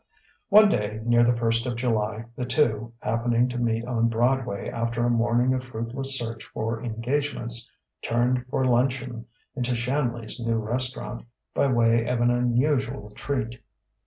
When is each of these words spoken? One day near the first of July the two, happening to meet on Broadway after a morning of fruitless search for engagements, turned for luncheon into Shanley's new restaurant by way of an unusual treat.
One 0.49 0.67
day 0.67 0.93
near 1.05 1.23
the 1.23 1.37
first 1.37 1.67
of 1.67 1.75
July 1.75 2.25
the 2.35 2.43
two, 2.45 2.91
happening 3.01 3.47
to 3.49 3.59
meet 3.59 3.85
on 3.85 4.07
Broadway 4.09 4.67
after 4.67 5.05
a 5.05 5.11
morning 5.11 5.53
of 5.53 5.63
fruitless 5.63 6.17
search 6.17 6.43
for 6.43 6.83
engagements, 6.83 7.69
turned 8.01 8.47
for 8.47 8.65
luncheon 8.65 9.27
into 9.55 9.75
Shanley's 9.75 10.39
new 10.39 10.57
restaurant 10.57 11.25
by 11.53 11.67
way 11.71 12.07
of 12.07 12.19
an 12.19 12.31
unusual 12.31 13.11
treat. 13.11 13.61